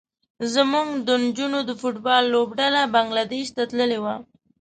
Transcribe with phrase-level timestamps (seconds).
[0.53, 4.15] زموږ د نجونو د فټ بال لوبډله بنګلادیش ته تللې وه.